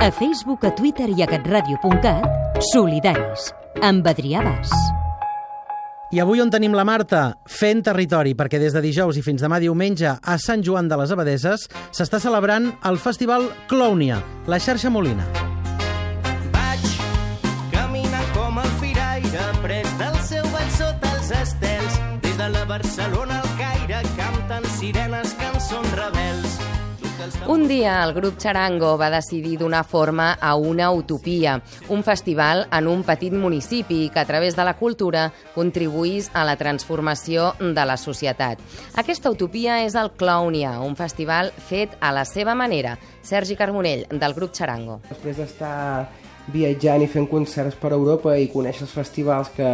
A 0.00 0.12
Facebook, 0.12 0.64
a 0.64 0.70
Twitter 0.70 1.08
i 1.10 1.22
a 1.22 1.26
catradio.cat, 1.26 2.62
solidaris, 2.70 3.48
amb 3.82 4.06
Adrià 4.06 4.44
Bas. 4.46 4.70
I 6.14 6.20
avui 6.22 6.38
on 6.38 6.52
tenim 6.54 6.76
la 6.78 6.84
Marta? 6.86 7.32
Fent 7.50 7.82
territori, 7.82 8.36
perquè 8.38 8.60
des 8.62 8.76
de 8.76 8.82
dijous 8.84 9.18
i 9.18 9.24
fins 9.26 9.42
demà 9.42 9.58
diumenge 9.58 10.12
a 10.14 10.36
Sant 10.38 10.62
Joan 10.62 10.86
de 10.88 11.00
les 11.00 11.10
Abadeses 11.10 11.66
s'està 11.90 12.20
celebrant 12.22 12.70
el 12.86 13.00
festival 13.02 13.48
Clownia, 13.66 14.20
la 14.46 14.60
xarxa 14.62 14.86
Molina. 14.88 15.26
Vaig 16.54 16.86
caminant 17.74 18.30
com 18.38 18.62
el 18.62 18.70
firaire, 18.78 19.48
pres 19.66 19.90
del 19.98 20.20
seu 20.30 20.46
ball 20.54 20.70
sota 20.78 21.10
els 21.18 21.34
estels, 21.42 21.98
des 22.22 22.38
de 22.38 22.48
la 22.54 22.62
Barcelona 22.70 23.42
al 23.42 23.50
Caire, 23.58 24.06
canten 24.14 24.70
sirenes. 24.78 25.27
Un 27.46 27.66
dia 27.68 28.02
el 28.04 28.12
grup 28.12 28.36
Charango 28.36 28.96
va 28.98 29.08
decidir 29.10 29.58
donar 29.58 29.84
forma 29.84 30.32
a 30.34 30.54
una 30.56 30.90
utopia, 30.90 31.62
un 31.88 32.02
festival 32.04 32.66
en 32.72 32.88
un 32.88 33.04
petit 33.04 33.32
municipi 33.32 34.10
que 34.12 34.20
a 34.20 34.26
través 34.26 34.56
de 34.56 34.64
la 34.64 34.76
cultura 34.76 35.32
contribuís 35.54 36.30
a 36.34 36.44
la 36.44 36.56
transformació 36.56 37.54
de 37.60 37.84
la 37.86 37.96
societat. 37.96 38.60
Aquesta 39.00 39.30
utopia 39.30 39.80
és 39.84 39.94
el 39.94 40.10
Clownia, 40.10 40.80
un 40.80 40.96
festival 40.96 41.52
fet 41.70 41.96
a 42.00 42.12
la 42.12 42.26
seva 42.28 42.54
manera. 42.54 42.98
Sergi 43.22 43.56
Carbonell, 43.56 44.04
del 44.10 44.34
grup 44.34 44.52
Charango. 44.52 45.00
Després 45.08 45.38
d'estar 45.40 46.08
viatjant 46.52 47.02
i 47.04 47.08
fent 47.08 47.28
concerts 47.28 47.76
per 47.80 47.92
Europa 47.92 48.36
i 48.36 48.50
conèixer 48.52 48.86
els 48.88 48.94
festivals 48.96 49.50
que, 49.56 49.72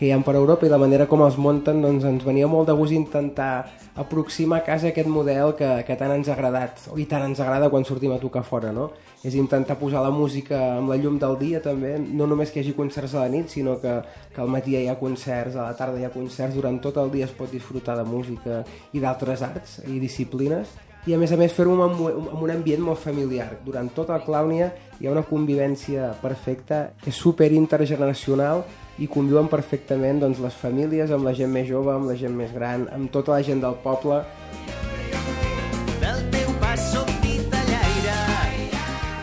que 0.00 0.06
hi 0.08 0.14
ha 0.14 0.18
per 0.24 0.32
Europa 0.32 0.64
i 0.64 0.70
la 0.72 0.78
manera 0.80 1.04
com 1.04 1.20
els 1.20 1.34
munten, 1.36 1.82
doncs 1.84 2.06
ens 2.08 2.22
venia 2.24 2.46
molt 2.48 2.70
de 2.70 2.72
gust 2.78 2.94
intentar 2.96 3.68
aproximar 4.00 4.62
a 4.62 4.64
casa 4.64 4.88
aquest 4.88 5.10
model 5.12 5.52
que, 5.58 5.68
que 5.84 5.96
tant 6.00 6.14
ens 6.14 6.30
ha 6.30 6.32
agradat, 6.38 6.80
i 6.96 7.04
tant 7.04 7.26
ens 7.26 7.42
agrada 7.44 7.68
quan 7.68 7.84
sortim 7.84 8.14
a 8.14 8.18
tocar 8.22 8.40
fora, 8.48 8.72
no? 8.72 8.88
És 9.20 9.36
intentar 9.36 9.76
posar 9.76 10.00
la 10.00 10.14
música 10.14 10.56
amb 10.78 10.88
la 10.88 10.96
llum 10.96 11.20
del 11.20 11.36
dia 11.42 11.60
també, 11.60 11.98
no 12.00 12.24
només 12.30 12.48
que 12.48 12.62
hi 12.62 12.64
hagi 12.64 12.72
concerts 12.78 13.12
a 13.12 13.26
la 13.26 13.34
nit, 13.34 13.52
sinó 13.52 13.76
que, 13.82 13.98
que 14.32 14.40
al 14.40 14.48
matí 14.48 14.78
hi 14.78 14.88
ha 14.88 14.96
concerts, 14.96 15.60
a 15.60 15.68
la 15.68 15.76
tarda 15.76 16.00
hi 16.00 16.08
ha 16.08 16.14
concerts, 16.16 16.56
durant 16.56 16.80
tot 16.80 16.96
el 17.04 17.12
dia 17.12 17.28
es 17.28 17.36
pot 17.36 17.52
disfrutar 17.52 18.00
de 18.00 18.08
música 18.08 18.62
i 18.96 19.04
d'altres 19.04 19.44
arts 19.44 19.82
i 19.84 20.00
disciplines, 20.00 20.72
i 21.08 21.14
a 21.14 21.18
més 21.20 21.32
a 21.32 21.38
més 21.40 21.54
fer-ho 21.56 21.76
amb, 21.80 22.00
amb 22.34 22.42
un 22.44 22.52
ambient 22.52 22.82
molt 22.84 23.00
familiar. 23.00 23.48
Durant 23.64 23.88
tota 23.96 24.18
la 24.18 24.24
clàunia 24.24 24.70
hi 25.00 25.08
ha 25.08 25.14
una 25.14 25.24
convivència 25.24 26.12
perfecta, 26.20 26.90
és 27.08 27.16
super 27.16 27.48
intergeneracional 27.56 28.64
i 29.00 29.08
conviuen 29.08 29.48
perfectament 29.48 30.20
doncs, 30.20 30.42
les 30.44 30.56
famílies 30.60 31.12
amb 31.14 31.24
la 31.24 31.32
gent 31.36 31.52
més 31.52 31.68
jove, 31.70 31.94
amb 31.94 32.10
la 32.10 32.18
gent 32.20 32.36
més 32.36 32.52
gran, 32.52 32.84
amb 32.92 33.08
tota 33.12 33.38
la 33.38 33.46
gent 33.46 33.64
del 33.64 33.78
poble. 33.84 34.20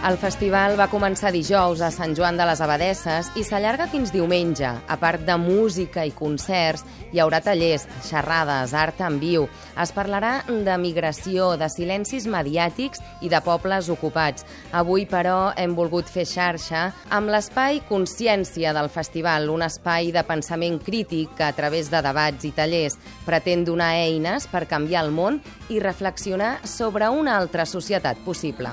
El 0.07 0.15
festival 0.15 0.77
va 0.79 0.85
començar 0.87 1.33
dijous 1.35 1.81
a 1.83 1.89
Sant 1.91 2.13
Joan 2.15 2.37
de 2.39 2.45
les 2.47 2.61
Abadesses 2.63 3.27
i 3.35 3.41
s'allarga 3.43 3.89
fins 3.91 4.13
diumenge. 4.13 4.69
A 4.87 4.95
part 5.01 5.25
de 5.27 5.35
música 5.35 6.05
i 6.07 6.13
concerts, 6.15 6.85
hi 7.11 7.19
haurà 7.19 7.41
tallers, 7.43 7.83
xerrades, 8.07 8.71
art 8.71 9.01
en 9.03 9.17
viu. 9.19 9.49
Es 9.75 9.91
parlarà 9.91 10.45
de 10.47 10.77
migració, 10.79 11.49
de 11.59 11.67
silencis 11.67 12.23
mediàtics 12.23 13.03
i 13.19 13.27
de 13.27 13.41
pobles 13.43 13.89
ocupats. 13.91 14.47
Avui, 14.71 15.03
però, 15.11 15.51
hem 15.59 15.75
volgut 15.75 16.07
fer 16.07 16.23
xarxa 16.23 16.85
amb 17.11 17.27
l'espai 17.33 17.81
Consciència 17.89 18.71
del 18.77 18.87
festival, 18.87 19.49
un 19.51 19.65
espai 19.67 20.13
de 20.15 20.23
pensament 20.23 20.79
crític 20.85 21.35
que, 21.35 21.49
a 21.49 21.55
través 21.57 21.91
de 21.91 21.99
debats 22.05 22.47
i 22.47 22.53
tallers, 22.55 22.95
pretén 23.27 23.67
donar 23.67 23.91
eines 24.05 24.47
per 24.47 24.69
canviar 24.71 25.03
el 25.03 25.11
món 25.11 25.41
i 25.67 25.83
reflexionar 25.83 26.61
sobre 26.63 27.11
una 27.11 27.35
altra 27.41 27.67
societat 27.67 28.23
possible. 28.23 28.71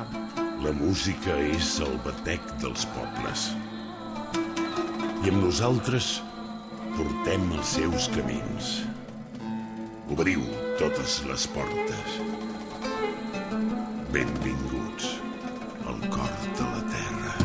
La 0.64 0.72
música 0.72 1.34
és 1.44 1.74
el 1.84 1.98
batec 2.06 2.44
dels 2.62 2.86
pobles. 2.94 3.42
I 5.20 5.28
amb 5.28 5.42
nosaltres 5.42 6.06
portem 6.94 7.44
els 7.52 7.72
seus 7.76 8.06
camins. 8.14 8.70
Obriu 10.14 10.40
totes 10.80 11.18
les 11.28 11.44
portes. 11.52 12.16
Benvinguts 14.14 15.10
al 15.84 16.00
cor 16.16 16.32
de 16.56 16.70
la 16.70 16.82
terra. 16.94 17.36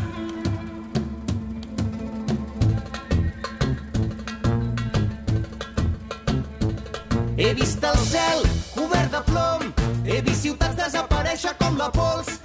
He 7.35 7.51
vist 7.59 7.83
el 7.83 8.03
cel 8.07 8.47
cobert 8.77 9.11
de 9.11 9.25
plom, 9.33 9.71
he 10.07 10.21
vist 10.21 10.47
ciutats 10.47 10.79
desaparèixer 10.79 11.57
com 11.59 11.75
la 11.83 11.91
pols, 11.91 12.38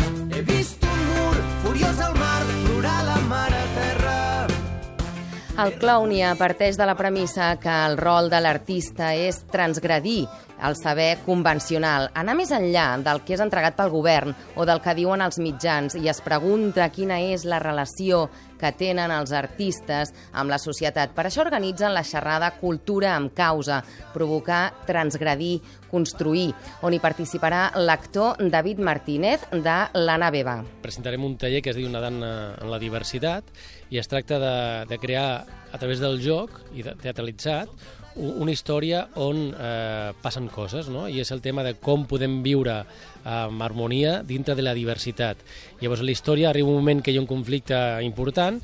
El 5.55 5.77
Clownia 5.79 6.33
parteix 6.35 6.75
de 6.75 6.87
la 6.89 6.97
premissa 6.99 7.53
que 7.63 7.71
el 7.71 7.93
rol 8.01 8.27
de 8.27 8.41
l'artista 8.43 9.13
és 9.15 9.37
transgredir 9.53 10.25
el 10.67 10.75
saber 10.75 11.21
convencional, 11.23 12.09
anar 12.19 12.35
més 12.35 12.51
enllà 12.51 12.89
del 13.07 13.21
que 13.23 13.37
és 13.37 13.43
entregat 13.45 13.77
pel 13.79 13.93
govern 13.93 14.35
o 14.59 14.67
del 14.67 14.83
que 14.83 14.97
diuen 14.99 15.23
els 15.23 15.39
mitjans 15.39 15.95
i 15.95 16.11
es 16.11 16.19
pregunta 16.27 16.91
quina 16.91 17.21
és 17.23 17.47
la 17.47 17.63
relació 17.63 18.25
que 18.61 18.73
tenen 18.77 19.13
els 19.15 19.33
artistes 19.33 20.13
amb 20.33 20.53
la 20.53 20.59
societat. 20.63 21.15
Per 21.17 21.27
això 21.27 21.43
organitzen 21.45 21.95
la 21.95 22.05
xerrada 22.07 22.53
Cultura 22.61 23.15
amb 23.17 23.35
causa, 23.35 23.81
provocar, 24.15 24.73
transgredir, 24.87 25.61
construir, 25.91 26.51
on 26.83 26.95
hi 26.95 27.01
participarà 27.03 27.67
l'actor 27.79 28.41
David 28.51 28.81
Martínez 28.83 29.45
de 29.53 29.79
l'Anna 29.95 30.31
Beba. 30.35 30.61
presentarem 30.83 31.25
un 31.25 31.37
taller 31.39 31.63
que 31.63 31.71
es 31.71 31.77
diu 31.77 31.89
Nedant 31.89 32.23
en 32.23 32.71
la 32.71 32.79
diversitat 32.83 33.45
i 33.91 33.99
es 33.99 34.09
tracta 34.11 34.41
de, 34.43 34.57
de 34.91 34.99
crear 34.99 35.29
a 35.75 35.79
través 35.83 35.99
del 35.99 36.21
joc 36.23 36.61
i 36.79 36.87
de, 36.87 36.95
teatralitzat 37.03 37.71
una 38.15 38.53
història 38.55 39.01
on 39.19 39.49
eh, 39.51 40.13
passen 40.23 40.47
coses, 40.53 40.87
no? 40.87 41.09
i 41.11 41.19
és 41.19 41.33
el 41.35 41.43
tema 41.43 41.65
de 41.67 41.75
com 41.83 42.05
podem 42.07 42.39
viure 42.45 42.77
amb 43.25 43.63
harmonia 43.65 44.21
dintre 44.23 44.55
de 44.55 44.63
la 44.63 44.75
diversitat. 44.77 45.41
Llavors, 45.81 46.05
la 46.05 46.15
història 46.15 46.51
arriba 46.51 46.71
un 46.71 46.79
moment 46.79 47.03
que 47.03 47.11
hi 47.11 47.19
ha 47.19 47.25
un 47.25 47.31
conflicte 47.31 47.79
important 48.07 48.61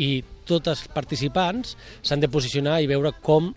i 0.00 0.24
tots 0.48 0.72
els 0.72 0.86
participants 0.94 1.76
s'han 2.02 2.24
de 2.24 2.32
posicionar 2.32 2.80
i 2.80 2.88
veure 2.88 3.12
com 3.20 3.52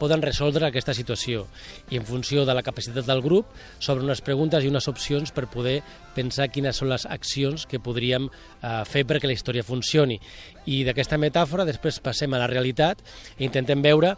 poden 0.00 0.22
resoldre 0.24 0.68
aquesta 0.68 0.94
situació 0.96 1.46
i 1.90 1.98
en 2.00 2.06
funció 2.06 2.44
de 2.44 2.54
la 2.56 2.64
capacitat 2.66 3.06
del 3.06 3.22
grup 3.24 3.52
sobre 3.78 4.04
unes 4.04 4.22
preguntes 4.24 4.64
i 4.64 4.70
unes 4.70 4.88
opcions 4.88 5.32
per 5.32 5.46
poder 5.52 5.80
pensar 6.16 6.48
quines 6.52 6.76
són 6.76 6.90
les 6.92 7.06
accions 7.06 7.66
que 7.68 7.80
podríem 7.82 8.28
eh, 8.28 8.82
fer 8.88 9.04
perquè 9.08 9.28
la 9.28 9.36
història 9.36 9.66
funcioni. 9.66 10.18
I 10.66 10.82
d'aquesta 10.86 11.18
metàfora 11.20 11.66
després 11.68 12.00
passem 12.02 12.32
a 12.34 12.40
la 12.42 12.50
realitat 12.50 13.02
i 13.38 13.46
intentem 13.46 13.82
veure 13.84 14.16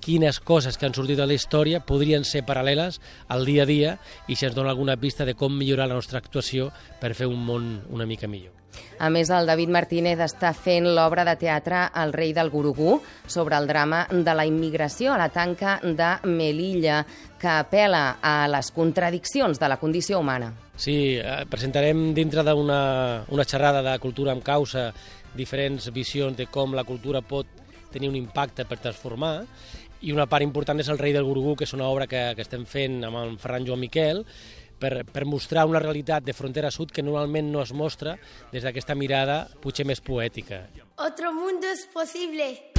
quines 0.00 0.40
coses 0.40 0.78
que 0.78 0.86
han 0.86 0.94
sortit 0.94 1.18
de 1.18 1.26
la 1.26 1.36
història 1.36 1.82
podrien 1.84 2.24
ser 2.24 2.44
paral·leles 2.46 3.00
al 3.28 3.46
dia 3.48 3.64
a 3.64 3.70
dia 3.70 3.96
i 4.28 4.36
si 4.36 4.46
ens 4.46 4.54
dona 4.56 4.70
alguna 4.70 4.96
pista 4.96 5.24
de 5.24 5.34
com 5.34 5.56
millorar 5.56 5.88
la 5.88 5.98
nostra 5.98 6.18
actuació 6.22 6.70
per 7.00 7.14
fer 7.14 7.26
un 7.30 7.42
món 7.46 7.72
una 7.90 8.06
mica 8.06 8.28
millor. 8.28 8.56
A 8.98 9.10
més, 9.12 9.30
el 9.32 9.48
David 9.48 9.70
Martínez 9.72 10.20
està 10.24 10.52
fent 10.56 10.86
l'obra 10.96 11.24
de 11.28 11.36
teatre 11.40 11.82
El 12.02 12.12
rei 12.16 12.32
del 12.36 12.50
Gurugú 12.52 12.98
sobre 13.26 13.56
el 13.56 13.68
drama 13.68 14.06
de 14.10 14.34
la 14.36 14.46
immigració 14.48 15.12
a 15.12 15.18
la 15.20 15.28
tanca 15.32 15.78
de 15.82 16.10
Melilla, 16.28 17.02
que 17.40 17.50
apela 17.52 18.18
a 18.22 18.46
les 18.48 18.70
contradiccions 18.72 19.60
de 19.60 19.68
la 19.68 19.76
condició 19.80 20.20
humana. 20.20 20.52
Sí, 20.76 21.16
eh, 21.16 21.44
presentarem 21.48 22.10
dintre 22.16 22.44
d'una 22.44 23.24
una 23.32 23.44
xerrada 23.44 23.82
de 23.84 23.98
cultura 23.98 24.32
amb 24.32 24.44
causa 24.44 24.90
diferents 25.36 25.90
visions 25.92 26.36
de 26.36 26.48
com 26.52 26.74
la 26.76 26.84
cultura 26.84 27.20
pot 27.20 27.55
tenir 27.92 28.10
un 28.10 28.18
impacte 28.18 28.66
per 28.68 28.78
transformar 28.82 29.40
i 30.02 30.12
una 30.12 30.26
part 30.28 30.44
important 30.44 30.80
és 30.82 30.90
el 30.92 31.00
rei 31.00 31.14
del 31.16 31.24
Gurugú, 31.24 31.56
que 31.56 31.64
és 31.64 31.74
una 31.74 31.88
obra 31.88 32.06
que, 32.06 32.28
que 32.36 32.44
estem 32.44 32.66
fent 32.68 33.00
amb 33.08 33.20
el 33.22 33.36
Ferran 33.40 33.66
Joan 33.66 33.80
Miquel, 33.80 34.22
per, 34.78 35.06
per 35.08 35.24
mostrar 35.24 35.66
una 35.66 35.80
realitat 35.80 36.24
de 36.26 36.36
frontera 36.36 36.70
sud 36.70 36.92
que 36.92 37.04
normalment 37.04 37.50
no 37.52 37.64
es 37.64 37.72
mostra 37.72 38.16
des 38.52 38.62
d'aquesta 38.66 38.94
mirada 38.94 39.46
potser 39.62 39.88
més 39.88 40.04
poètica. 40.04 40.66
Otro 40.96 41.32
mundo 41.32 41.72
es 41.72 41.88
posible. 41.92 42.75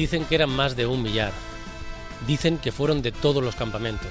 Dicen 0.00 0.24
que 0.24 0.34
eran 0.34 0.48
más 0.48 0.76
de 0.76 0.86
un 0.86 1.02
millar. 1.02 1.30
Dicen 2.26 2.56
que 2.56 2.72
fueron 2.72 3.02
de 3.02 3.12
todos 3.12 3.44
los 3.44 3.54
campamentos. 3.54 4.08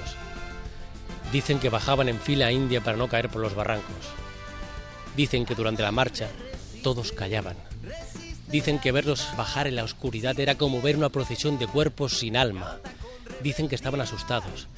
Dicen 1.32 1.58
que 1.58 1.68
bajaban 1.68 2.08
en 2.08 2.20
fila 2.20 2.52
india 2.52 2.80
para 2.80 2.96
no 2.96 3.08
caer 3.08 3.28
por 3.28 3.42
los 3.42 3.56
barrancos. 3.56 4.06
Dicen 5.16 5.44
que 5.44 5.56
durante 5.56 5.82
la 5.82 5.90
marcha 5.90 6.28
todos 6.84 7.10
callaban. 7.10 7.56
Dicen 8.46 8.78
que 8.78 8.92
verlos 8.92 9.26
bajar 9.36 9.66
en 9.66 9.74
la 9.74 9.82
oscuridad 9.82 10.38
era 10.38 10.54
como 10.54 10.80
ver 10.80 10.96
una 10.96 11.08
procesión 11.08 11.58
de 11.58 11.66
cuerpos 11.66 12.20
sin 12.20 12.36
alma. 12.36 12.78
Dicen 13.42 13.68
que 13.68 13.74
estaban 13.74 14.00
asustados, 14.00 14.68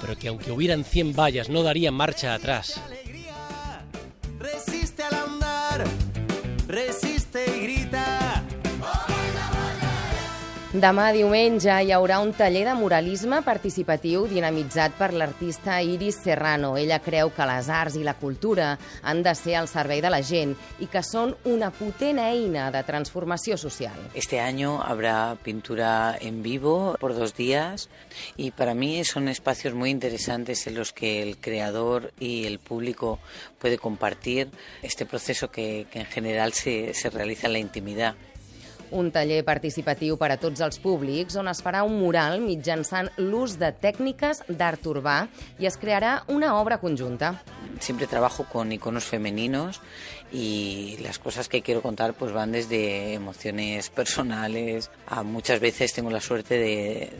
pero 0.00 0.18
que 0.18 0.26
aunque 0.26 0.50
hubieran 0.50 0.82
100 0.82 1.14
vallas 1.14 1.48
no 1.48 1.62
darían 1.62 1.94
marcha 1.94 2.34
atrás. 2.34 2.80
Demà 10.76 11.06
diumenge 11.14 11.72
hi 11.72 11.92
haurà 11.94 12.18
un 12.20 12.34
taller 12.36 12.66
de 12.66 12.72
muralisme 12.76 13.38
participatiu 13.40 14.26
dinamitzat 14.28 14.92
per 14.98 15.06
l'artista 15.16 15.78
Iris 15.80 16.18
Serrano. 16.20 16.74
Ella 16.76 16.98
creu 17.00 17.30
que 17.32 17.46
les 17.48 17.70
arts 17.72 17.96
i 17.96 18.02
la 18.04 18.12
cultura 18.20 18.74
han 19.00 19.22
de 19.24 19.32
ser 19.38 19.54
al 19.56 19.70
servei 19.72 20.02
de 20.04 20.10
la 20.12 20.20
gent 20.20 20.52
i 20.84 20.90
que 20.92 21.00
són 21.00 21.32
una 21.48 21.70
potent 21.72 22.20
eina 22.20 22.66
de 22.74 22.84
transformació 22.84 23.56
social. 23.56 23.96
Este 24.12 24.38
año 24.38 24.82
habrá 24.82 25.38
pintura 25.42 26.18
en 26.20 26.42
vivo 26.42 26.94
por 27.00 27.16
dos 27.16 27.32
días 27.34 27.88
y 28.36 28.50
para 28.50 28.74
mí 28.74 29.02
son 29.04 29.28
espacios 29.28 29.72
muy 29.72 29.88
interesantes 29.88 30.66
en 30.66 30.74
los 30.74 30.92
que 30.92 31.22
el 31.22 31.38
creador 31.38 32.12
y 32.20 32.44
el 32.44 32.58
público 32.58 33.18
puede 33.58 33.78
compartir 33.78 34.50
este 34.82 35.06
proceso 35.06 35.50
que, 35.50 35.86
que 35.90 36.00
en 36.00 36.06
general 36.06 36.52
se, 36.52 36.92
se 36.92 37.08
realiza 37.08 37.46
en 37.46 37.54
la 37.54 37.60
intimidad. 37.60 38.14
Un 38.90 39.10
taller 39.10 39.42
participatiu 39.44 40.16
per 40.20 40.30
a 40.32 40.38
tots 40.40 40.62
els 40.62 40.78
públics 40.82 41.36
on 41.40 41.50
es 41.50 41.62
farà 41.64 41.82
un 41.86 41.96
mural 41.98 42.38
mitjançant 42.44 43.10
l'ús 43.18 43.56
de 43.58 43.72
tècniques 43.72 44.44
d'art 44.48 44.86
urbà 44.86 45.16
i 45.58 45.66
es 45.66 45.78
crearà 45.80 46.20
una 46.28 46.54
obra 46.60 46.78
conjunta. 46.78 47.34
Siempre 47.80 48.06
trabajo 48.06 48.46
con 48.50 48.72
iconos 48.72 49.04
femeninos 49.04 49.80
y 50.32 50.96
las 51.02 51.18
cosas 51.18 51.48
que 51.48 51.62
quiero 51.62 51.82
contar 51.82 52.14
pues 52.14 52.32
van 52.32 52.52
desde 52.52 53.14
emociones 53.14 53.90
personales 53.90 54.90
a 55.06 55.22
muchas 55.22 55.60
veces 55.60 55.92
tengo 55.92 56.10
la 56.10 56.20
suerte 56.20 56.58
de, 56.58 57.12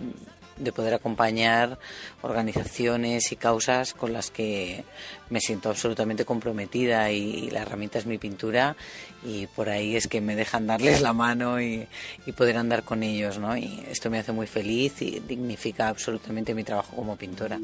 de 0.56 0.72
poder 0.72 0.94
acompañar 0.94 1.78
organizaciones 2.22 3.30
y 3.32 3.36
causas 3.36 3.94
con 3.94 4.12
las 4.12 4.30
que 4.30 4.84
me 5.30 5.40
siento 5.40 5.70
absolutamente 5.70 6.24
comprometida 6.24 7.10
y, 7.10 7.46
y 7.46 7.50
la 7.50 7.62
herramienta 7.62 7.98
es 7.98 8.06
mi 8.06 8.18
pintura 8.18 8.76
y 9.24 9.46
por 9.48 9.68
ahí 9.68 9.96
es 9.96 10.06
que 10.06 10.20
me 10.20 10.36
dejan 10.36 10.66
darles 10.66 11.00
la 11.00 11.12
mano 11.12 11.60
y, 11.60 11.86
y 12.26 12.32
poder 12.32 12.56
andar 12.56 12.84
con 12.84 13.02
ellos, 13.02 13.38
¿no? 13.38 13.56
Y 13.56 13.82
esto 13.90 14.10
me 14.10 14.18
hace 14.18 14.32
muy 14.32 14.46
feliz 14.46 15.02
y 15.02 15.20
dignifica 15.20 15.88
absolutamente 15.88 16.54
mi 16.54 16.64
trabajo 16.64 16.94
como 16.94 17.16
pintora. 17.16 17.58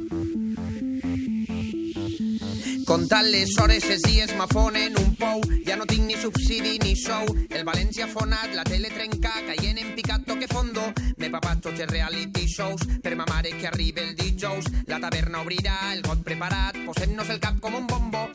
Comptant 2.92 3.24
les 3.32 3.48
hores, 3.56 3.86
els 3.88 4.02
dies 4.04 4.32
m'afonen 4.36 4.98
un 5.00 5.14
pou, 5.16 5.38
ja 5.64 5.78
no 5.80 5.86
tinc 5.88 6.04
ni 6.04 6.16
subsidi 6.20 6.74
ni 6.82 6.92
sou. 7.00 7.24
El 7.48 7.64
València 7.64 8.04
fonat, 8.04 8.52
la 8.52 8.66
tele 8.68 8.90
trenca, 8.92 9.32
caient 9.46 9.80
en 9.80 9.94
picat 9.96 10.26
toque 10.28 10.44
fondo. 10.50 10.84
M'he 11.16 11.30
papat 11.32 11.62
tots 11.64 11.80
els 11.80 11.88
reality 11.88 12.44
shows, 12.52 12.84
per 13.00 13.14
ma 13.16 13.24
mare 13.30 13.54
que 13.56 13.70
arriba 13.70 14.04
el 14.04 14.12
dijous. 14.12 14.68
La 14.92 15.00
taverna 15.00 15.40
obrirà, 15.40 15.78
el 15.94 16.04
got 16.04 16.20
preparat, 16.20 16.82
posem-nos 16.84 17.32
el 17.32 17.40
cap 17.40 17.64
com 17.64 17.80
un 17.80 17.88
bombo. 17.88 18.26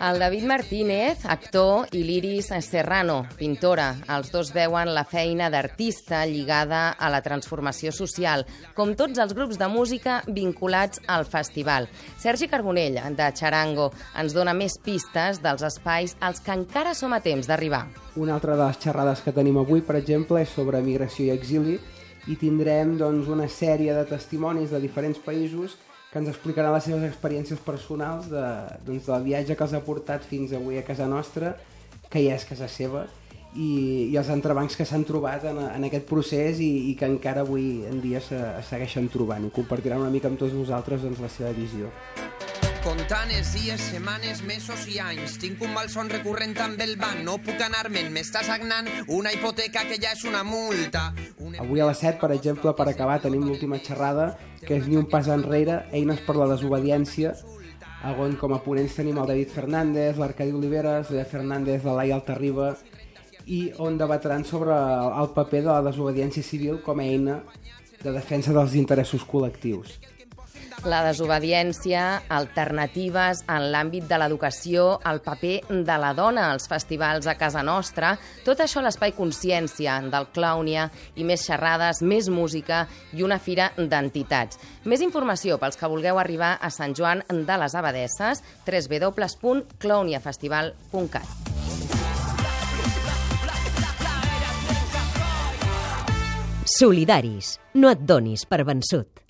El 0.00 0.18
David 0.18 0.44
Martínez, 0.48 1.24
actor, 1.28 1.88
i 1.92 2.00
l'Iris 2.06 2.46
Serrano, 2.64 3.26
pintora. 3.36 3.90
Els 4.08 4.30
dos 4.32 4.52
veuen 4.54 4.88
la 4.94 5.02
feina 5.04 5.50
d'artista 5.52 6.22
lligada 6.24 6.94
a 6.96 7.10
la 7.12 7.20
transformació 7.20 7.92
social, 7.92 8.46
com 8.74 8.94
tots 8.96 9.20
els 9.20 9.34
grups 9.36 9.58
de 9.60 9.68
música 9.68 10.22
vinculats 10.26 11.02
al 11.06 11.26
festival. 11.28 11.90
Sergi 12.16 12.48
Carbonell, 12.48 12.96
de 13.18 13.28
Charango, 13.36 13.90
ens 14.16 14.32
dona 14.32 14.54
més 14.56 14.78
pistes 14.80 15.42
dels 15.44 15.66
espais 15.68 16.16
als 16.20 16.40
que 16.40 16.56
encara 16.56 16.94
som 16.94 17.12
a 17.12 17.20
temps 17.20 17.50
d'arribar. 17.50 17.84
Una 18.16 18.38
altra 18.38 18.56
de 18.56 18.64
les 18.64 18.80
xerrades 18.80 19.20
que 19.20 19.36
tenim 19.36 19.60
avui, 19.60 19.84
per 19.84 19.98
exemple, 20.00 20.40
és 20.40 20.54
sobre 20.54 20.80
migració 20.80 21.28
i 21.28 21.36
exili 21.36 21.76
i 22.28 22.40
tindrem 22.40 22.96
doncs, 22.96 23.28
una 23.28 23.48
sèrie 23.52 23.92
de 23.96 24.08
testimonis 24.08 24.72
de 24.72 24.80
diferents 24.80 25.20
països 25.20 25.76
que 26.10 26.18
ens 26.18 26.30
explicaran 26.32 26.74
les 26.74 26.86
seves 26.88 27.06
experiències 27.06 27.60
personals 27.62 28.28
de, 28.30 28.44
doncs, 28.86 29.06
del 29.06 29.26
viatge 29.28 29.56
que 29.56 29.66
els 29.66 29.74
ha 29.78 29.82
portat 29.86 30.26
fins 30.26 30.52
avui 30.56 30.80
a 30.80 30.86
casa 30.86 31.06
nostra, 31.06 31.54
que 32.10 32.22
ja 32.24 32.34
és 32.34 32.46
casa 32.48 32.66
seva, 32.68 33.06
i, 33.54 34.10
i 34.10 34.16
els 34.18 34.30
entrebancs 34.30 34.76
que 34.78 34.86
s'han 34.86 35.06
trobat 35.06 35.46
en, 35.50 35.58
en 35.70 35.86
aquest 35.86 36.06
procés 36.10 36.60
i, 36.62 36.70
i 36.90 36.96
que 36.98 37.08
encara 37.10 37.42
avui 37.46 37.86
en 37.86 38.02
dia 38.02 38.22
se, 38.22 38.38
es 38.60 38.70
segueixen 38.70 39.10
trobant 39.10 39.46
i 39.46 39.54
compartiran 39.54 40.02
una 40.02 40.12
mica 40.12 40.30
amb 40.30 40.38
tots 40.38 40.54
vosaltres 40.54 41.06
doncs, 41.06 41.22
la 41.22 41.30
seva 41.30 41.54
visió. 41.56 41.90
Comptant 42.80 43.28
els 43.36 43.50
dies, 43.52 43.80
setmanes, 43.90 44.38
mesos 44.48 44.86
i 44.88 44.94
anys. 45.04 45.34
Tinc 45.42 45.60
un 45.66 45.74
malson 45.74 46.08
recurrent 46.08 46.54
amb 46.64 46.80
el 46.80 46.94
banc. 46.96 47.20
No 47.26 47.34
puc 47.44 47.60
anar-me'n, 47.60 48.08
m'està 48.14 48.40
sagnant 48.46 48.88
una 49.12 49.34
hipoteca 49.34 49.82
que 49.84 49.98
ja 50.00 50.14
és 50.16 50.24
una 50.24 50.40
multa. 50.48 51.10
Avui 51.60 51.80
a 51.80 51.86
les 51.86 51.98
7, 52.00 52.16
per 52.16 52.30
exemple, 52.32 52.72
per 52.72 52.86
acabar, 52.88 53.18
tenim 53.20 53.42
l'última 53.44 53.78
xerrada, 53.84 54.30
que 54.64 54.78
és 54.78 54.86
Ni 54.88 54.96
un 54.96 55.04
pas 55.12 55.26
enrere, 55.28 55.82
eines 55.92 56.22
per 56.24 56.38
la 56.38 56.46
desobediència, 56.48 57.34
on 58.16 58.32
com 58.40 58.54
a 58.56 58.62
ponents 58.64 58.94
tenim 58.96 59.18
el 59.20 59.28
David 59.28 59.52
Fernández, 59.52 60.16
l'Arcadi 60.16 60.54
Oliveres, 60.56 61.10
l'Eda 61.10 61.26
Fernández, 61.28 61.84
la 61.84 61.98
Laia 61.98 62.16
Altarriba, 62.16 62.70
i 63.44 63.60
on 63.76 63.98
debatran 64.00 64.46
sobre 64.48 64.72
el 64.72 65.28
paper 65.36 65.60
de 65.66 65.68
la 65.68 65.84
desobediència 65.84 66.44
civil 66.46 66.80
com 66.86 67.00
a 67.00 67.04
eina 67.04 67.42
de 68.00 68.14
defensa 68.14 68.56
dels 68.56 68.76
interessos 68.80 69.26
col·lectius. 69.28 69.98
La 70.88 71.02
desobediència, 71.04 72.22
alternatives 72.32 73.42
en 73.52 73.66
l'àmbit 73.68 74.06
de 74.08 74.16
l'educació, 74.16 74.96
el 75.04 75.20
paper 75.20 75.60
de 75.68 75.96
la 76.00 76.16
dona 76.16 76.48
als 76.54 76.64
festivals 76.70 77.26
a 77.28 77.34
casa 77.36 77.60
nostra, 77.62 78.18
tot 78.46 78.60
això 78.64 78.80
a 78.80 78.84
l'Espai 78.86 79.12
Consciència 79.12 80.00
del 80.08 80.26
Clàunia 80.32 80.88
i 81.20 81.24
més 81.28 81.44
xerrades, 81.44 82.00
més 82.00 82.32
música 82.32 82.88
i 83.12 83.20
una 83.26 83.38
fira 83.38 83.72
d'entitats. 83.76 84.56
Més 84.88 85.04
informació 85.04 85.58
pels 85.60 85.76
que 85.76 85.84
vulgueu 85.92 86.16
arribar 86.18 86.56
a 86.56 86.70
Sant 86.72 86.96
Joan 86.96 87.20
de 87.28 87.56
les 87.60 87.76
Abadesses, 87.76 88.40
www.clowniafestival.cat. 88.64 91.28
Solidaris. 96.70 97.58
No 97.74 97.90
et 97.92 97.98
donis 98.08 98.46
per 98.48 98.64
vençut. 98.64 99.20